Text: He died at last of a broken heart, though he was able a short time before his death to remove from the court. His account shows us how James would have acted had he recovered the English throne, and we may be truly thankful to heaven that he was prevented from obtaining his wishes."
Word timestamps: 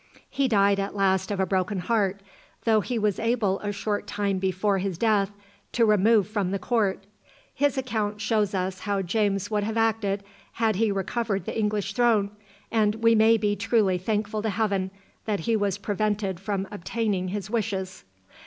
He 0.31 0.47
died 0.47 0.79
at 0.79 0.95
last 0.95 1.29
of 1.29 1.39
a 1.39 1.45
broken 1.45 1.77
heart, 1.77 2.23
though 2.63 2.81
he 2.81 2.97
was 2.97 3.19
able 3.19 3.59
a 3.59 3.71
short 3.71 4.07
time 4.07 4.39
before 4.39 4.79
his 4.79 4.97
death 4.97 5.29
to 5.73 5.85
remove 5.85 6.27
from 6.27 6.49
the 6.49 6.57
court. 6.57 7.03
His 7.53 7.77
account 7.77 8.19
shows 8.19 8.55
us 8.55 8.79
how 8.79 9.03
James 9.03 9.51
would 9.51 9.63
have 9.63 9.77
acted 9.77 10.23
had 10.53 10.77
he 10.77 10.91
recovered 10.91 11.45
the 11.45 11.55
English 11.55 11.93
throne, 11.93 12.31
and 12.71 12.95
we 13.03 13.13
may 13.13 13.37
be 13.37 13.55
truly 13.55 13.99
thankful 13.99 14.41
to 14.41 14.49
heaven 14.49 14.89
that 15.25 15.41
he 15.41 15.55
was 15.55 15.77
prevented 15.77 16.39
from 16.39 16.67
obtaining 16.71 17.27
his 17.27 17.51
wishes." 17.51 18.03